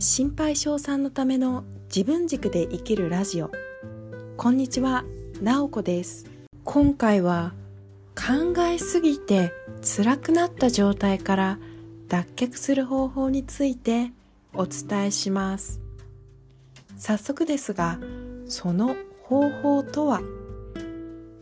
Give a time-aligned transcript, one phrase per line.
[0.00, 3.50] 心配性さんのための自分軸で生きるラジオ。
[4.36, 5.04] こんにちは、
[5.42, 6.24] なおこです。
[6.62, 7.52] 今回は
[8.14, 11.58] 考えすぎて辛くなった状態から
[12.06, 14.12] 脱却する方法について
[14.54, 15.80] お伝えします。
[16.96, 17.98] 早速ですが
[18.46, 18.94] その
[19.24, 20.20] 方法とは？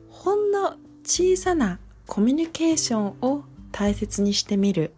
[0.08, 4.94] ほんの小さなコミュニケーションを大切にしてみる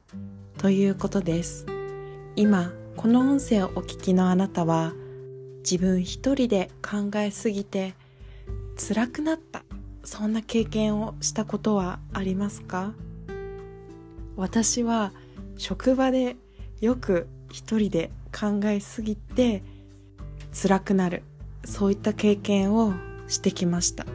[0.59, 1.67] ということです。
[2.37, 4.93] 今この音声をお聞きのあなたは
[5.59, 7.95] 自分一人で考えすぎて
[8.77, 9.63] 辛くなった
[10.03, 12.95] そんな経験をしたことはありますか？
[14.35, 15.13] 私は
[15.59, 16.35] 職場で
[16.81, 19.63] よく一人で考えすぎて
[20.53, 21.23] 辛くなる
[21.65, 22.95] そういった経験を
[23.29, 24.07] してきました。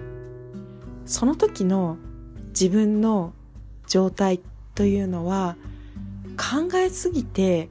[1.06, 1.96] その時の
[2.50, 3.32] 自分の
[3.88, 4.42] 状態
[4.76, 5.56] というのは
[6.36, 7.70] 考えすぎて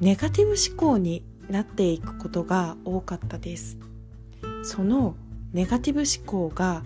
[0.00, 3.76] ネガティブ思考になっていくことが多かったです。
[4.64, 5.14] その
[5.52, 6.82] ネガティブ思考が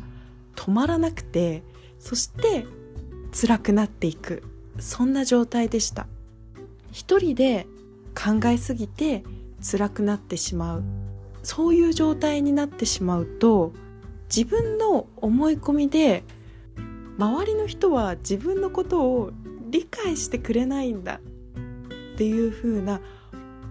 [0.56, 1.62] 止まらなくて
[2.00, 2.66] そして
[3.32, 4.42] 辛くなっていく。
[4.80, 6.08] そんな状態でした。
[6.90, 7.68] 一人で
[8.16, 9.22] 考えすぎて
[9.62, 10.82] 辛くなってしまう。
[11.44, 13.72] そういう状態になってしまうと
[14.34, 16.24] 自分の思い込みで
[17.16, 19.30] 周りの人は自分のことを
[19.70, 21.20] 理解してくれないんだ。
[22.14, 23.00] っていう風な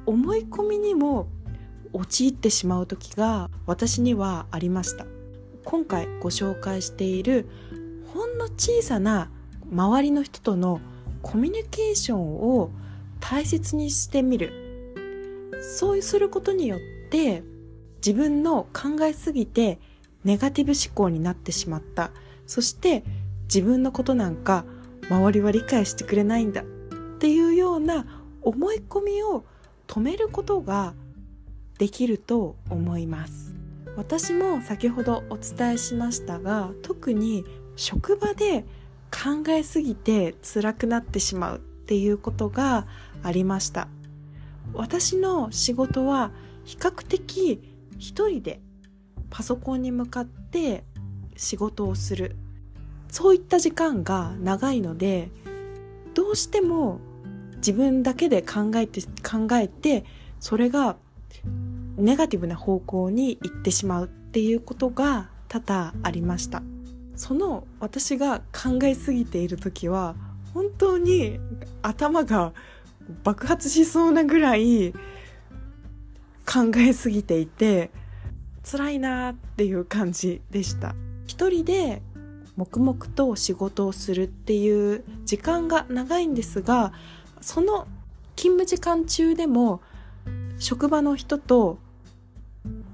[0.05, 1.27] 思い込みにも
[1.94, 5.05] 陥ってしまう時が私にはありました。
[5.63, 7.47] 今回ご紹介している
[8.13, 9.30] ほんの小さな
[9.72, 10.81] 周りの人との
[11.22, 12.72] コミュニケーションを
[13.22, 14.52] 大切にしてみる。
[15.78, 17.44] そうすることによって
[18.05, 19.80] 自分の考えすぎて
[20.25, 22.11] ネガティブ思考になってしまった。
[22.45, 23.05] そして
[23.44, 24.66] 自分のことなんか
[25.09, 26.63] 周りは理解してくれないんだ。
[26.63, 26.66] っ
[27.19, 28.05] ていうような
[28.44, 29.44] 思い込みを
[29.88, 30.94] 止めることが
[31.77, 33.53] できると思います。
[33.95, 38.66] 私も先ほどお伝えしましたが特に職場で
[39.12, 42.88] 考えすぎて辛くなってしまうっていうことが
[43.22, 43.88] ありました。
[44.73, 46.31] 私の仕事は
[46.63, 47.62] 比較的
[48.00, 48.62] 一人で
[49.29, 50.84] パソコンに向かって
[51.35, 52.35] 仕事をする。
[53.09, 55.29] そういった時間が長いので
[56.16, 57.00] どうしても
[57.66, 60.03] 自分だけで考えて、考えて、
[60.41, 60.97] それが
[61.96, 66.62] ネガティブな方向に行ってしまうっていうことが多々ありました。
[67.16, 70.16] その私が考えすぎている時は、
[70.53, 71.40] 本当に
[71.81, 72.51] 頭が
[73.24, 74.91] 爆発しそうなぐらい
[76.45, 77.91] 考えすぎていて、
[78.69, 80.95] 辛いなっていう感じでした。
[81.28, 82.01] 一人で
[82.57, 86.91] 黙々と仕事をするっていう時間が長いんですが、
[87.44, 87.88] その
[88.38, 89.81] 勤務時間中でも
[90.59, 91.78] 職場の人と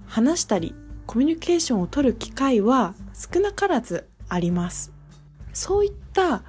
[0.08, 0.74] 話したり
[1.06, 4.92] コミュニケーションを取る機会は少なからずあります。
[5.54, 6.44] そういった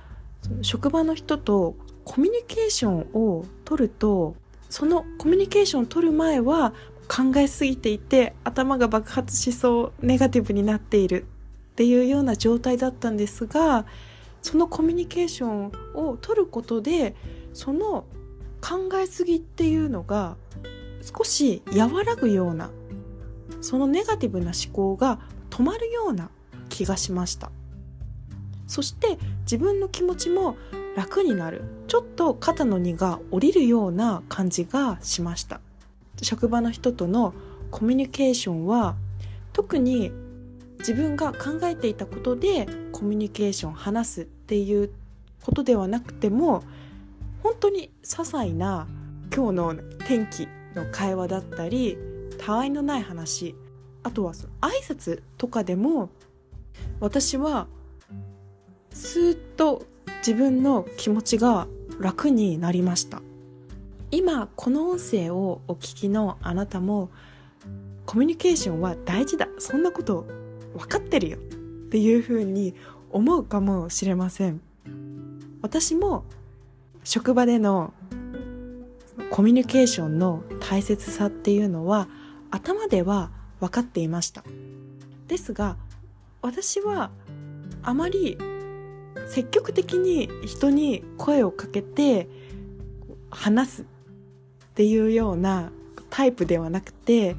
[0.62, 4.34] 職場の人とコミュニケーションを取ると
[4.71, 6.72] そのコミュニケーションを取る前は
[7.06, 11.27] 考えすぎていて頭が爆発しそうネガティブになっている
[11.72, 13.84] っていうような状態だったんですが
[14.43, 17.15] そのコミュニケーションを取ることで
[17.53, 18.06] その
[18.61, 20.37] 考えすぎっていうのが
[21.03, 22.71] 少し和らぐような
[23.61, 25.19] そのネガティブな思考が
[25.50, 26.31] 止まるような
[26.69, 27.50] 気がしました。
[28.66, 30.56] そして自分の気持ちも
[30.97, 31.62] 楽になる。
[31.88, 35.61] ちょっと肩の荷が下りるような感じがしました。
[36.22, 37.34] 職場の人との
[37.71, 38.97] コミュニケーションは
[39.53, 40.12] 特に
[40.78, 44.91] 自分が考えていたことでコミュニケーション話すっていう
[45.43, 46.62] ことではなくても
[47.42, 48.86] 本当に些細な
[49.34, 49.74] 今日の
[50.06, 51.98] 天気の会話だったり
[52.38, 53.54] たわいのない話
[54.02, 56.10] あとはその挨拶とかでも
[57.00, 57.66] 私は
[58.92, 59.84] スーッと
[60.18, 61.66] 自分の気持ちが
[61.98, 63.22] 楽になりました。
[64.10, 67.10] 今この音声をお聞きのあなたも
[68.06, 69.48] コミュニケーションは大事だ。
[69.58, 70.26] そんなこと
[70.76, 71.38] 分かってるよ。
[71.38, 71.40] っ
[71.90, 72.75] ていうふうに
[73.10, 74.60] 思うかもしれません。
[75.62, 76.25] 私も
[77.10, 77.92] 職場での
[79.32, 82.06] コミュニケーションの大切さっていうのは
[82.52, 84.44] 頭では分かっていました。
[85.26, 85.76] ですが
[86.40, 87.10] 私は
[87.82, 88.38] あまり
[89.26, 92.28] 積極的に人に声をかけて
[93.28, 93.84] 話すっ
[94.74, 95.72] ていうような
[96.10, 97.34] タイプではなくて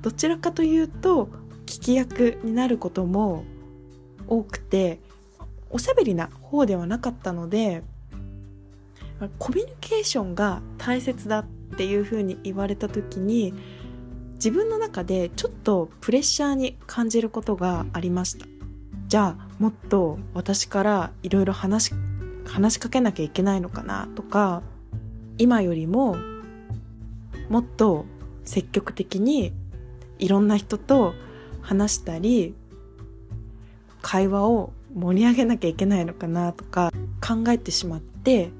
[0.00, 1.28] どちらかというと
[1.66, 3.44] 聞き役になることも
[4.28, 4.98] 多くて
[5.68, 7.82] おしゃべりな方ではなかったので
[9.38, 11.44] コミュニケーションが大切だっ
[11.76, 13.54] ていうふうに言われた時に
[14.34, 18.46] 自分の中でちょっとプレッシャーに感じることがありました。
[19.08, 21.92] じゃあもっと私からいろいろ話
[22.46, 24.62] 話しかけなきゃいけないのかなとか
[25.36, 26.16] 今よりも
[27.48, 28.06] もっと
[28.44, 29.52] 積極的に
[30.18, 31.14] いろんな人と
[31.60, 32.54] 話したり
[34.00, 38.50] 会話を盛り上げなきゃいけないのかなとか考えてしまって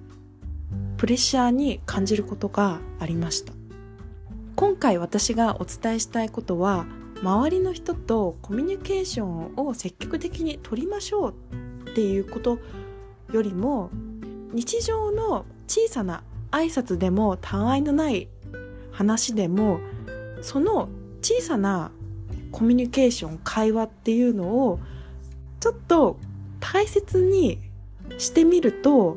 [1.01, 3.55] プレッシャーに感じることがありました。
[4.55, 6.85] 今回私がお伝えしたいことは
[7.23, 11.35] 周りの人とコミュニケーションを積極的に取りましょう
[11.89, 12.59] っていうこと
[13.33, 13.89] よりも
[14.53, 18.29] 日常の小さな挨拶でもたわいのない
[18.93, 19.81] 話でも
[20.43, 20.91] その
[21.23, 21.93] 小さな
[22.53, 24.79] コミュニケーション会話っていうのを
[25.61, 26.19] ちょっと
[26.61, 27.59] 大切に
[28.19, 29.17] してみると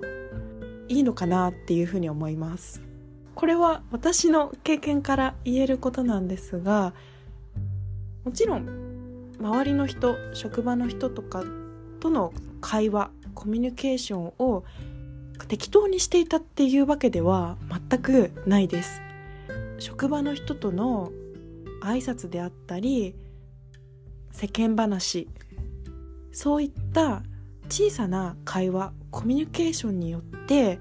[0.93, 2.93] いいのかなっていうふうに思います。
[3.35, 6.93] これは私の経験から言えることなんですが
[8.23, 11.43] もちろん周りの人職場の人とか
[11.99, 14.63] との会話コミュニケーションを
[15.47, 17.57] 適当にしていたっていうわけでは
[17.89, 19.01] 全くないです
[19.79, 21.11] 職場の人との
[21.81, 23.15] 挨拶であったり
[24.31, 25.27] 世間話
[26.31, 27.23] そういった
[27.69, 30.79] 小さな会話コミュニケーションによって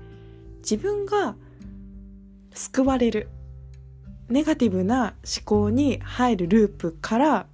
[0.59, 1.37] 自分が
[2.55, 3.29] 救われる
[4.29, 7.47] ネガティブな思考に入るループから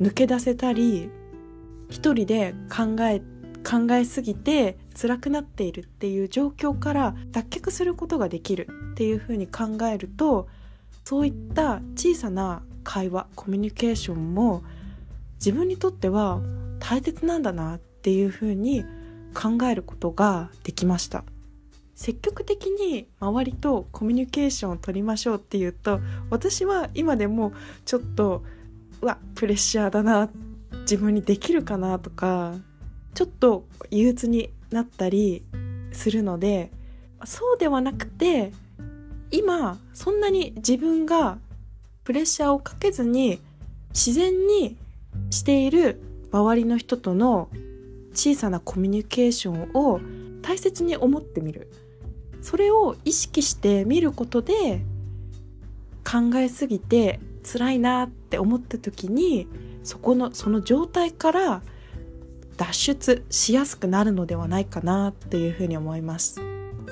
[0.00, 1.10] 抜け出せたり
[1.88, 3.20] 一人で考え
[3.62, 10.48] 考えすぎて辛くなっているっていう状況から脱却することができるっていうふうに考えると
[11.04, 14.62] そういった小さな会話コミュニケーションも
[15.34, 16.40] 自分にとっては
[16.78, 18.84] 大切なんだなっっていうふうに
[19.34, 21.22] 考えることができました。
[21.94, 26.00] 積極的に周りとコミュニケーションを取りましょうっていうと
[26.30, 27.52] 私は今でも
[27.84, 28.42] ちょっと
[29.02, 30.30] うわプレッシャーだな
[30.80, 32.54] 自分にできるかなとか
[33.12, 35.44] ちょっと憂鬱になったり
[35.92, 36.70] するので
[37.26, 38.52] そうではなくて
[39.30, 41.36] 今そんなに自分が
[42.04, 43.40] プレッシャーをかけずに
[43.90, 44.78] 自然に
[45.30, 46.00] している
[46.32, 47.50] 周りの人との
[48.20, 49.98] 小さなコミュニケーションを
[50.42, 51.72] 大切に思ってみる。
[52.42, 54.84] それを意識して見ることで
[56.04, 57.18] 考えすぎて
[57.50, 59.46] 辛いなって思った時に
[59.82, 61.62] そこのその状態から
[62.58, 66.40] 脱出しやすくなるのではないかなっていうふうに思います。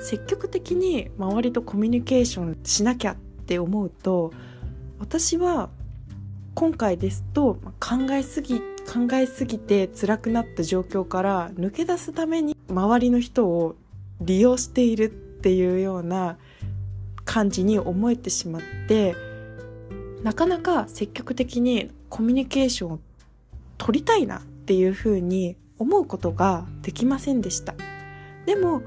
[0.01, 3.15] 積極的に周りとコミュニケーションしなきゃっ
[3.45, 4.33] て思うと
[4.97, 5.69] 私は
[6.59, 13.77] 今回ですと考えすぎ考えすぎて辛くなった状況から抜け出すために周りの人を
[14.19, 16.37] 利用しているっていうような
[17.23, 19.15] 感じに思えてしまって
[20.21, 22.99] なかなか積極的にコミュニケーションを
[23.77, 27.73] 取りたいなっていうふうに思うことができませんでした。
[28.45, 28.81] でも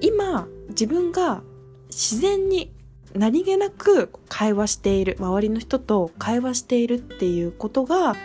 [0.00, 1.42] 今自分が
[1.88, 2.70] 自然に
[3.16, 8.16] 何気なく会話している周りの人と会話しているっていうことが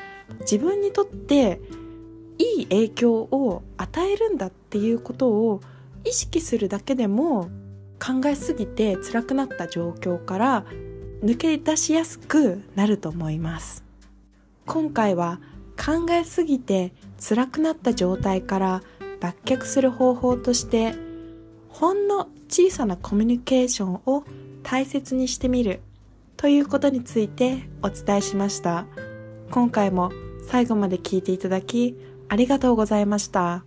[0.42, 1.60] 自分にとって
[2.38, 5.62] いい影響を与えるんだっていうことを
[6.04, 7.50] 意識するだけでも
[8.00, 10.66] 考えすぎて辛くなった状況から
[11.24, 13.84] 抜け出しやすくなると思います。
[14.66, 15.40] 今回は
[15.78, 18.84] 考えすぎて辛くなった状態から
[19.20, 20.96] 脱却する方法として
[21.70, 24.24] ほんの小さなコミュニケーションを
[24.64, 25.82] 大切にしてみる
[26.38, 28.86] ということについてお伝えしました
[29.52, 30.12] 今回も
[30.48, 31.96] 最後まで聞いていただき
[32.30, 33.66] ありがとうございました。